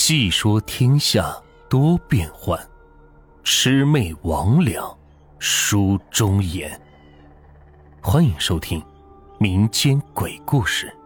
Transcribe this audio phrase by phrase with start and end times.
[0.00, 1.36] 细说天下
[1.68, 2.56] 多变幻，
[3.42, 4.96] 魑魅魍魉
[5.40, 6.80] 书中言。
[8.00, 8.80] 欢迎收听
[9.40, 10.96] 民间鬼故事。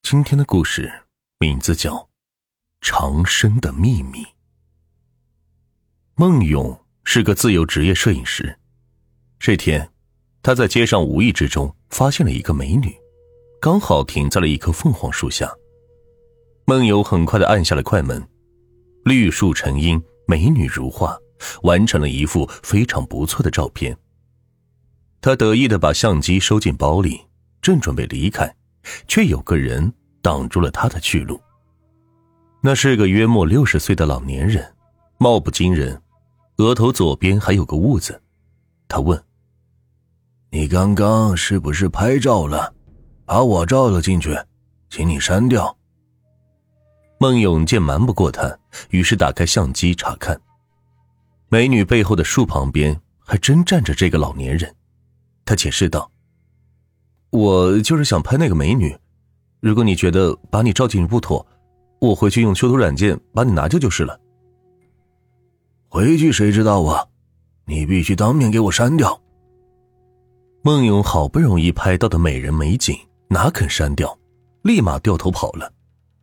[0.00, 0.90] 今天的故事
[1.38, 1.94] 名字叫
[2.80, 4.24] 《长生的秘密》。
[6.14, 8.58] 孟勇是个自由职业摄影师。
[9.38, 9.92] 这天，
[10.42, 12.97] 他在街上无意之中发现了一个美女。
[13.60, 15.52] 刚好停在了一棵凤凰树下，
[16.64, 18.24] 梦游很快的按下了快门，
[19.04, 21.18] 绿树成荫，美女如画，
[21.62, 23.96] 完成了一幅非常不错的照片。
[25.20, 27.20] 他得意的把相机收进包里，
[27.60, 28.54] 正准备离开，
[29.08, 31.40] 却有个人挡住了他的去路。
[32.60, 34.72] 那是个约莫六十岁的老年人，
[35.18, 36.00] 貌不惊人，
[36.58, 38.22] 额头左边还有个痦子。
[38.86, 39.20] 他问
[40.50, 42.72] ：“你刚刚是不是拍照了？”
[43.28, 44.34] 把我照了进去，
[44.88, 45.76] 请你删掉。
[47.18, 50.40] 孟勇见瞒不过他，于是打开相机查看。
[51.50, 54.74] 美女背后的树旁边还真站着这个老年人。
[55.44, 56.10] 他解释道
[57.28, 58.96] ：“我就是想拍那个美女，
[59.60, 61.46] 如果你觉得把你照进去不妥，
[61.98, 64.18] 我回去用修图软件把你拿掉就是了。”
[65.90, 67.04] 回去谁知道啊？
[67.66, 69.20] 你必须当面给我删掉。
[70.62, 72.98] 孟勇好不容易拍到的美人美景。
[73.28, 74.18] 哪肯删掉，
[74.62, 75.72] 立马掉头跑了。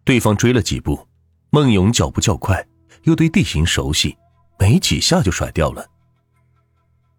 [0.04, 1.08] 对方追了几步，
[1.50, 2.66] 孟勇脚步较快，
[3.04, 4.16] 又对地形熟悉，
[4.60, 5.86] 没几下就甩掉了。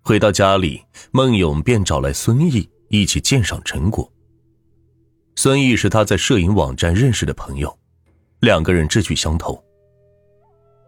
[0.03, 4.11] 回到家里，孟勇便找来孙毅一起鉴赏成果。
[5.35, 7.77] 孙毅是他在摄影网站认识的朋友，
[8.41, 9.63] 两个人志趣相投。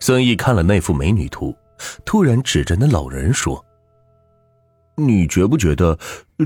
[0.00, 1.55] 孙毅看了那幅美女图，
[2.05, 3.64] 突然指着那老人说
[4.96, 5.98] ：“你觉不觉得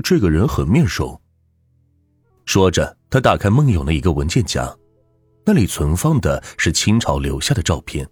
[0.03, 1.19] 这个人很面熟？”
[2.45, 4.75] 说着，他打开孟勇的一个文件夹，
[5.45, 8.07] 那里存放的是清朝留下的照片，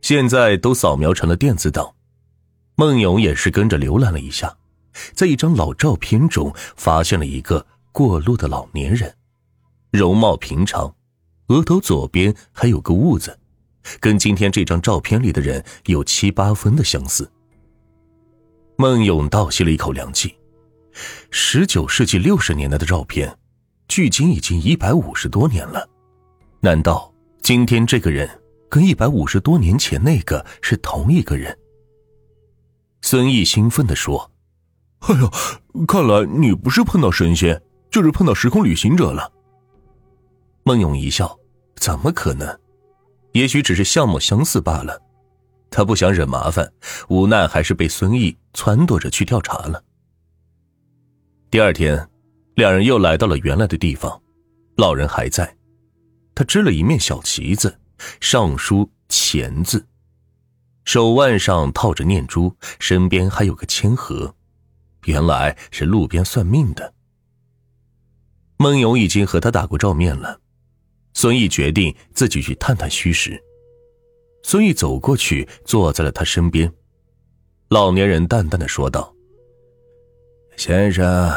[0.00, 1.94] 现在都扫描成了电子档。
[2.76, 4.56] 孟勇也是跟着浏览了一下，
[5.14, 9.14] 在一张老照片中发现了一个过路的老年人，
[9.90, 10.94] 容貌平常，
[11.48, 13.38] 额头左边还有个痦子，
[13.98, 17.30] 跟今天这张照片里的人有七八分的相似。
[18.76, 20.36] 孟勇倒吸了一口凉气，
[21.30, 23.34] 十九世纪六十年代的照片。
[23.88, 25.88] 距今已经一百五十多年了，
[26.60, 28.28] 难道今天这个人
[28.68, 31.56] 跟一百五十多年前那个是同一个人？
[33.02, 34.30] 孙毅兴奋地说
[35.06, 35.30] ：“哎呦，
[35.86, 39.32] 看来你不是碰到神仙，就是碰到时空旅行者了。”
[40.64, 41.38] 孟勇一笑
[41.76, 42.58] ：“怎么可能？
[43.32, 45.00] 也许只是相貌相似罢了。”
[45.70, 46.72] 他不想惹麻烦，
[47.08, 49.82] 无奈还是被孙毅撺掇着去调查了。
[51.50, 52.08] 第二天。
[52.56, 54.22] 两人又来到了原来的地方，
[54.78, 55.54] 老人还在，
[56.34, 57.78] 他支了一面小旗子，
[58.18, 59.86] 上书“钱”字，
[60.86, 62.50] 手腕上套着念珠，
[62.80, 64.34] 身边还有个签盒，
[65.04, 66.94] 原来是路边算命的。
[68.56, 70.40] 孟勇已经和他打过照面了，
[71.12, 73.38] 孙毅决定自己去探探虚实。
[74.42, 76.72] 孙毅走过去，坐在了他身边，
[77.68, 79.14] 老年人淡淡的说道
[80.56, 81.30] ：“先生。”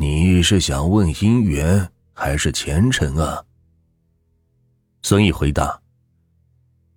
[0.00, 3.42] 你是想问姻缘还是前程啊？
[5.02, 5.80] 孙毅回答：“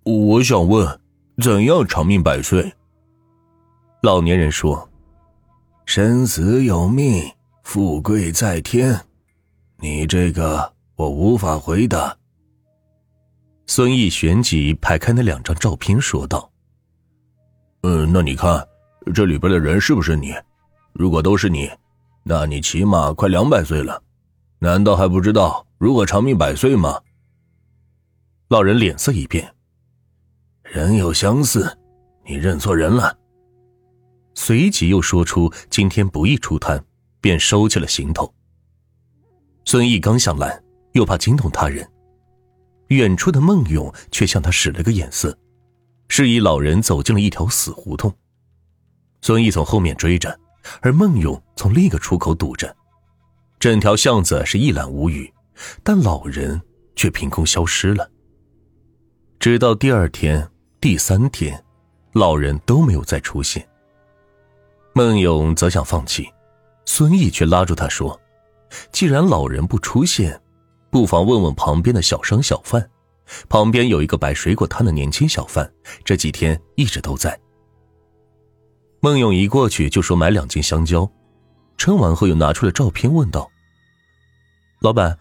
[0.06, 1.00] 我想问，
[1.42, 2.72] 怎样长命百岁？”
[4.02, 4.88] 老年人说
[5.84, 7.28] ：“生死有命，
[7.64, 9.00] 富贵在天。
[9.78, 12.16] 你这个我无法回答。”
[13.66, 16.48] 孙毅旋即拍开那两张照片，说道
[17.82, 18.64] ：“嗯，那你看
[19.12, 20.32] 这里边的人是不是你？
[20.92, 21.68] 如果都是你。”
[22.24, 24.02] 那你起码快两百岁了，
[24.60, 27.00] 难道还不知道如何长命百岁吗？
[28.48, 29.52] 老人脸色一变，
[30.62, 31.76] 人有相似，
[32.24, 33.18] 你认错人了。
[34.34, 36.82] 随即又说出今天不易出摊，
[37.20, 38.32] 便收起了行头。
[39.64, 41.86] 孙毅刚想拦，又怕惊动他人，
[42.88, 45.36] 远处的孟勇却向他使了个眼色，
[46.08, 48.14] 示意老人走进了一条死胡同。
[49.22, 50.38] 孙毅从后面追着。
[50.80, 52.74] 而孟勇从另一个出口堵着，
[53.58, 55.32] 整条巷子是一览无余，
[55.82, 56.60] 但老人
[56.96, 58.10] 却凭空消失了。
[59.38, 60.48] 直到第二天、
[60.80, 61.62] 第三天，
[62.12, 63.66] 老人都没有再出现。
[64.94, 66.28] 孟勇则想放弃，
[66.84, 68.20] 孙毅却拉住他说
[68.92, 70.40] ：“既然老人不出现，
[70.90, 72.88] 不妨问问旁边的小商小贩。
[73.48, 75.72] 旁边有一个摆水果摊的年轻小贩，
[76.04, 77.38] 这几天一直都在。”
[79.04, 81.10] 孟勇一过去就说买两斤香蕉，
[81.76, 83.50] 称完后又拿出了照片问道
[84.78, 85.18] ：“老板，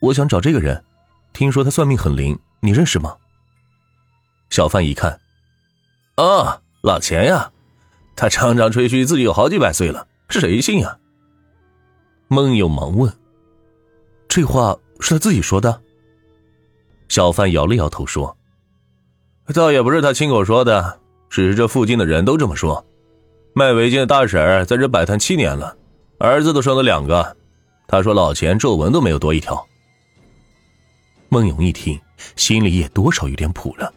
[0.00, 0.84] 我想找这个人，
[1.32, 3.16] 听说他算命很灵，你认识吗？
[4.50, 5.20] 小范一看，
[6.16, 7.52] 啊，老钱呀，
[8.16, 10.98] 他常常吹嘘自己有好几百岁了，谁信呀？
[12.26, 13.16] 孟勇忙问
[14.26, 15.80] ：“这话是他自己说的？”
[17.08, 18.36] 小范摇了摇头说
[19.54, 20.98] ：“倒也不是他亲口说的，
[21.28, 22.84] 只是这附近的人都这么说。
[23.52, 25.76] 卖围巾的大婶在这摆摊七年了，
[26.18, 27.36] 儿子都生了两个。
[27.86, 29.66] 他说老钱皱纹都没有多一条。”
[31.28, 32.00] 孟勇一听，
[32.36, 33.92] 心里也多少有点谱了，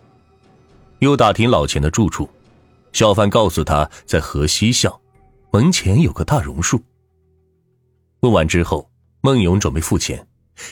[1.00, 2.30] 又打听老钱的住处。
[2.92, 4.94] 小范告诉他在河西巷
[5.52, 6.80] 门前有个大榕树。
[8.20, 8.88] 问完之后，
[9.22, 10.28] 孟勇准备付钱，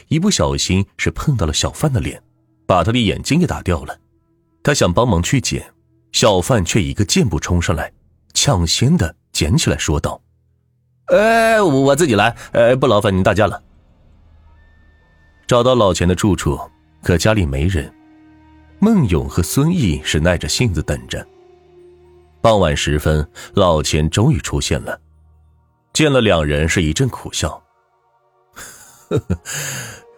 [0.08, 2.22] 一不小心是碰到了小范的脸，
[2.68, 3.98] 把他的眼睛给打掉了。
[4.64, 5.74] 他想帮忙去捡，
[6.12, 7.92] 小范却一个箭步冲上来，
[8.34, 10.22] 抢先的捡起来，说道
[11.08, 13.62] ：“哎，我自己来，哎，不劳烦您大家了。”
[15.48, 16.60] 找到老钱的住处，
[17.04, 17.94] 可家里没人。
[18.80, 21.26] 孟勇和孙毅是耐着性子等着。
[22.42, 25.00] 傍晚时分，老钱终于出现了。
[25.94, 27.62] 见了两人，是一阵苦笑。
[29.10, 29.38] 呵呵，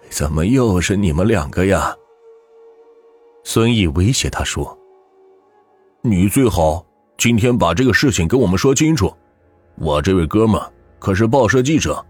[0.09, 1.94] 怎么又是你们两个呀？
[3.44, 4.77] 孙毅威胁他说
[6.01, 6.86] ：“你最好
[7.23, 9.15] 今天把这个事情跟我们说清楚。
[9.75, 10.61] 我这位哥们
[10.99, 12.05] 可是报社记者，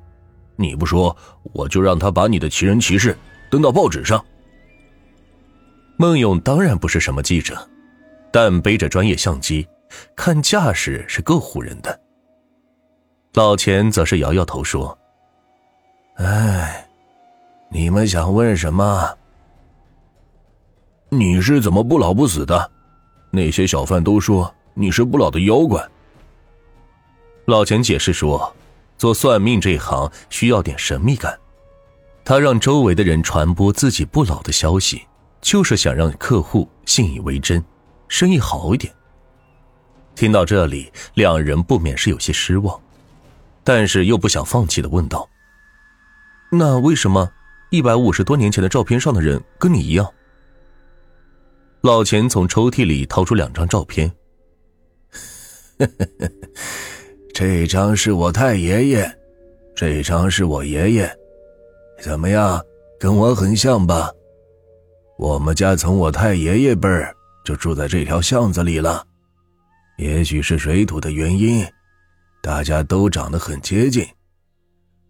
[0.56, 1.16] 你不说，
[1.54, 3.16] 我就让他把你的奇人奇事
[3.48, 4.26] 登到报纸上。”
[5.98, 7.56] 孟勇当然不是什么记者，
[8.32, 9.68] 但背着专业相机，
[10.16, 12.02] 看架势是够唬人的。
[13.36, 14.98] 老钱则是摇摇头说
[16.18, 16.90] ：“哎，
[17.70, 19.16] 你们想问什么？
[21.10, 22.72] 你是怎么不老不死的？
[23.30, 25.86] 那些小贩都说你是不老的妖怪。”
[27.46, 28.56] 老钱解释说
[28.98, 31.38] ：“做算命这一行需要点神秘感，
[32.24, 35.04] 他让周围的人传播自己不老的消息，
[35.42, 37.64] 就是想让客户信以为真，
[38.08, 38.94] 生意好一点。”
[40.16, 42.80] 听到这里，两人不免是有些失望。
[43.66, 45.30] 但是又不想放弃的问道
[46.52, 47.32] ：“那为什么
[47.70, 50.14] 一百五十多年前的照片上的人跟你一样？”
[51.80, 54.12] 老钱从抽屉里掏出两张照片，
[57.34, 59.18] 这张是我太爷爷，
[59.76, 61.12] 这张是我爷爷，
[62.02, 62.62] 怎么样，
[63.00, 64.12] 跟我很像吧？
[65.18, 67.16] 我们家从我太爷爷辈儿
[67.46, 69.06] 就住在这条巷子里了，
[69.98, 71.66] 也许是水土的原因。
[72.42, 74.06] 大家都长得很接近，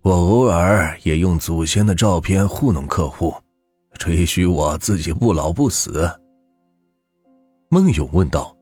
[0.03, 3.33] 我偶尔也用祖先的照片糊弄客户，
[3.97, 6.07] 吹嘘我自己不老不死。
[7.69, 8.52] 孟勇问道：“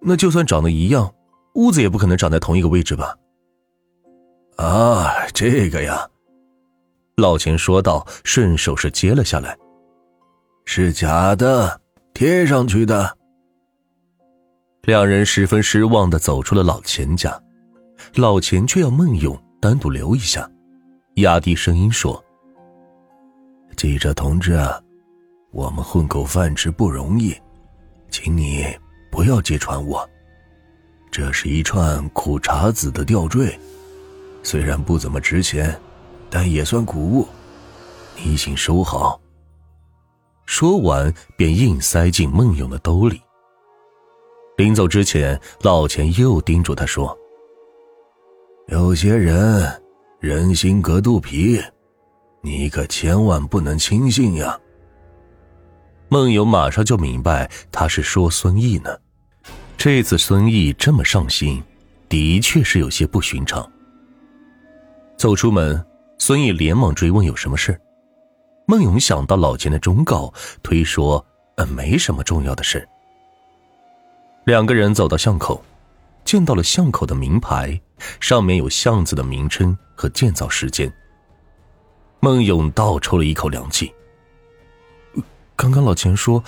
[0.00, 1.12] 那就算长得一样，
[1.54, 3.16] 屋子也不可能长在同一个位置吧？”
[4.56, 6.08] 啊，这个呀，
[7.16, 9.56] 老钱说道，顺手是接了下来，
[10.64, 11.80] 是假的，
[12.14, 13.16] 贴上去的。
[14.82, 17.38] 两人十分失望的走出了老钱家，
[18.14, 20.48] 老钱却要孟勇单独留一下，
[21.16, 22.24] 压低声音说
[23.76, 24.80] ：“记者同志啊，
[25.50, 27.34] 我们混口饭吃不容易，
[28.10, 28.64] 请你
[29.16, 30.06] 不要揭穿我。
[31.10, 33.58] 这是一串苦茶籽的吊坠，
[34.42, 35.74] 虽然不怎么值钱，
[36.28, 37.26] 但也算古物，
[38.22, 39.18] 你请收好。”
[40.44, 43.18] 说完，便硬塞进孟勇的兜里。
[44.58, 47.16] 临走之前，老钱又叮嘱他说
[48.68, 49.82] ：“有些人
[50.20, 51.58] 人心隔肚皮，
[52.42, 54.60] 你可千万不能轻信呀。”
[56.10, 58.94] 孟勇马上就明白他是说孙毅呢。
[59.78, 61.62] 这次孙毅这么上心，
[62.08, 63.70] 的确是有些不寻常。
[65.16, 65.84] 走出门，
[66.18, 67.78] 孙毅连忙追问有什么事。
[68.66, 71.24] 孟勇想到老钱的忠告，推说
[71.56, 72.88] ：“呃，没什么重要的事。”
[74.44, 75.62] 两个人走到巷口，
[76.24, 77.78] 见到了巷口的名牌，
[78.18, 80.92] 上面有巷子的名称和建造时间。
[82.20, 83.92] 孟勇倒抽了一口凉气。
[85.54, 86.42] 刚刚老钱说，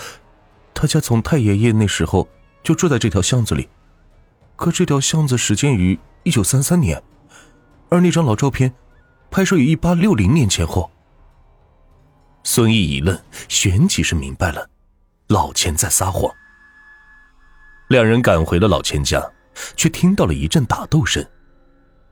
[0.74, 2.26] 他家从太爷爷那时候
[2.62, 3.68] 就住在这条巷子里，
[4.56, 7.02] 可这条巷子始建于一九三三年，
[7.88, 8.72] 而那张老照片，
[9.30, 10.90] 拍摄于一八六零年前后。
[12.44, 14.68] 孙毅一愣，旋即是明白了，
[15.28, 16.30] 老钱在撒谎。
[17.88, 19.22] 两人赶回了老钱家，
[19.76, 21.24] 却听到了一阵打斗声。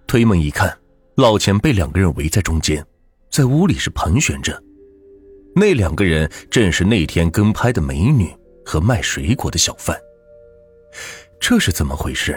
[0.07, 0.79] 推门一看，
[1.17, 2.85] 老钱被两个人围在中间，
[3.31, 4.63] 在屋里是盘旋着。
[5.55, 8.35] 那两个人正是那天跟拍的美女
[8.65, 9.97] 和卖水果的小贩。
[11.49, 12.37] 这是怎么回事？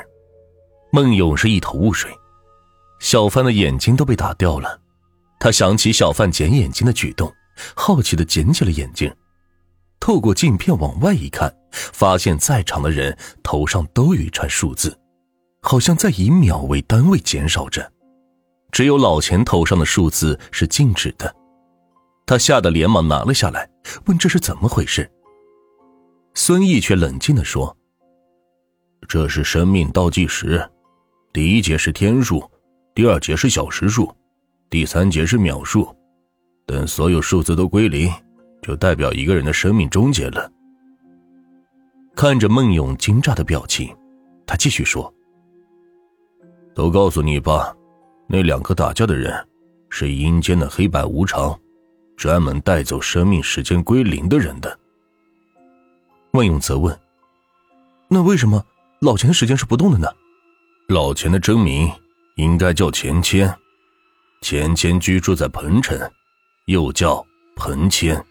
[0.91, 2.11] 孟勇是一头雾水。
[2.99, 4.79] 小贩的眼睛都被打掉了，
[5.39, 7.33] 他想起小贩捡眼睛的举动，
[7.75, 9.11] 好奇的捡起了眼镜，
[9.99, 14.95] 透过镜片往外一看，发现在场的人头上都有一串数字，
[15.63, 17.91] 好像在以秒为单位减少着，
[18.71, 21.35] 只有老钱头上的数字是静止的。
[22.27, 23.67] 他吓得连忙拿了下来，
[24.05, 25.09] 问这是怎么回事。
[26.35, 27.75] 孙毅却冷静的说
[29.09, 30.63] ：“这是生命倒计时，
[31.33, 32.47] 第一节是天数，
[32.93, 34.15] 第二节是小时数。”
[34.69, 35.91] 第三节是秒数，
[36.67, 38.07] 等所有数字都归零，
[38.61, 40.47] 就代表一个人的生命终结了。
[42.15, 43.89] 看着孟勇惊诧的表情，
[44.45, 45.11] 他继续说
[46.75, 47.75] ：“都告诉你吧，
[48.27, 49.33] 那两个打架的人
[49.89, 51.59] 是阴间的黑白无常，
[52.15, 54.79] 专门带走生命时间归零的人的。”
[56.29, 56.95] 孟勇则问
[58.07, 58.63] ：“那为什么
[59.01, 60.07] 老钱的时间是不动的呢？”
[60.89, 61.91] 老钱的真名
[62.35, 63.53] 应该叫钱谦。
[64.41, 65.99] 钱谦居住在彭城，
[66.65, 67.25] 又叫
[67.55, 68.25] 彭谦，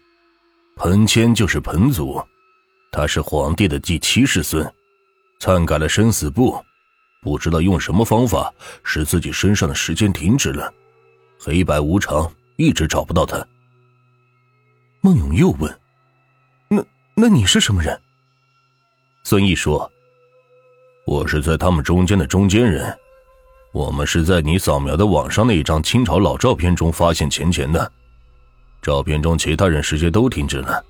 [0.75, 2.21] 彭谦就是彭祖，
[2.91, 4.67] 他是皇帝的第七世孙，
[5.39, 6.59] 篡改了生死簿，
[7.21, 8.51] 不知道用什么方法
[8.83, 10.73] 使自己身上的时间停止了，
[11.39, 13.45] 黑白无常一直找不到他。
[15.01, 15.79] 孟勇又问
[16.67, 16.83] ：“那
[17.15, 18.01] 那你是什么人？”
[19.23, 19.89] 孙毅说
[21.09, 22.95] ：“我是在他们中间的中间人。”
[23.73, 27.91] 我们是在你扫描的网上那一张清朝老照片中发现钱钱的，
[28.79, 30.83] 照片中其他人时间都停止了，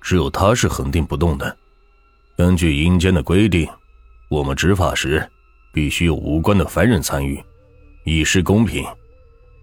[0.00, 1.56] 只有他是恒定不动的。
[2.36, 3.68] 根据阴间的规定，
[4.28, 5.28] 我们执法时
[5.72, 7.40] 必须有无关的凡人参与，
[8.04, 8.84] 以示公平。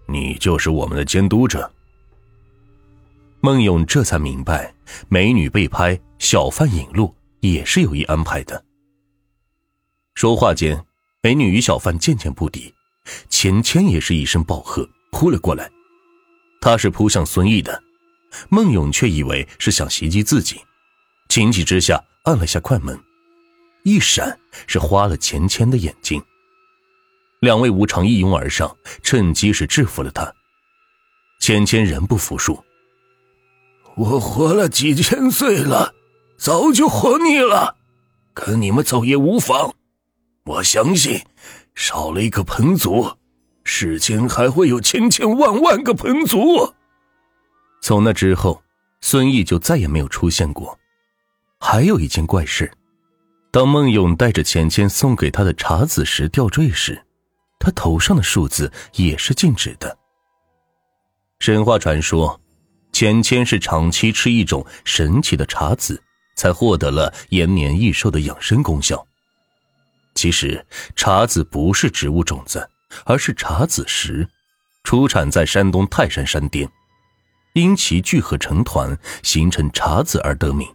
[0.06, 1.70] 你就是我们的监督者。
[3.40, 4.72] 孟勇这才明白，
[5.08, 8.62] 美女被拍，小贩引路也是有意安排的。
[10.20, 10.84] 说话间。
[11.22, 12.74] 美女与小贩渐渐不敌，
[13.30, 15.70] 钱谦也是一声暴喝，扑了过来。
[16.60, 17.82] 他是扑向孙毅的，
[18.50, 20.60] 孟勇却以为是想袭击自己，
[21.30, 23.00] 情急之下按了下快门，
[23.82, 26.22] 一闪是花了钱谦的眼睛。
[27.40, 30.30] 两位无常一拥而上，趁机是制服了他。
[31.40, 32.62] 钱谦仍不服输
[33.96, 35.94] ：“我活了几千岁了，
[36.36, 37.78] 早就活腻了，
[38.34, 39.74] 跟你们走也无妨。”
[40.44, 41.20] 我相信，
[41.74, 43.16] 少了一个彭祖，
[43.64, 46.74] 世间还会有千千万万个彭祖。
[47.82, 48.62] 从那之后，
[49.00, 50.78] 孙毅就再也没有出现过。
[51.60, 52.70] 还有一件怪事，
[53.50, 57.00] 当孟勇带着钱钱送给他的茶子石吊坠时，
[57.58, 59.96] 他头上的数字也是静止的。
[61.38, 62.40] 神话传说，
[62.92, 66.02] 钱钱是长期吃一种神奇的茶籽，
[66.34, 69.06] 才获得了延年益寿的养生功效。
[70.20, 72.68] 其实茶籽不是植物种子，
[73.06, 74.28] 而是茶籽石，
[74.84, 76.70] 出产在山东泰山山巅，
[77.54, 80.68] 因其聚合成团形成茶籽而得名。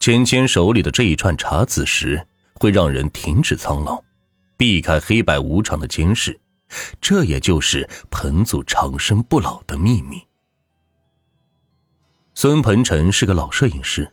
[0.00, 4.02] 芊芊手里的这一串茶籽石会让人停止苍老，
[4.56, 6.36] 避开黑白无常的监视，
[7.00, 10.20] 这也就是彭祖长生不老的秘密。
[12.34, 14.12] 孙鹏程是个老摄影师，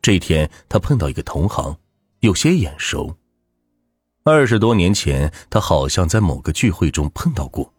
[0.00, 1.78] 这天他碰到一个同行。
[2.20, 3.14] 有些眼熟。
[4.28, 7.72] 二十多年前，他好像在某个聚会中碰到过，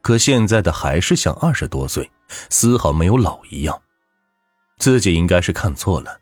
[0.00, 2.08] 可现在的还是像二十多岁，
[2.48, 3.82] 丝毫没有老一样。
[4.78, 6.20] 自己应该是看错了。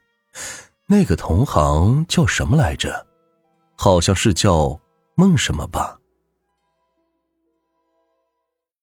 [0.87, 3.07] 那个同行叫什么来着？
[3.77, 4.81] 好像是叫
[5.17, 5.96] 孟什么吧。